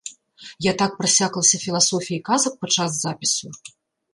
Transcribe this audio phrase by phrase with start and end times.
[0.65, 3.47] Я так прасяклася філасофіяй казак падчас запісу!!!